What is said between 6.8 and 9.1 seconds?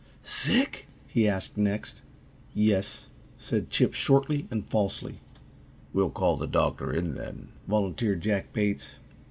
in, then," volunteered Jack Bates.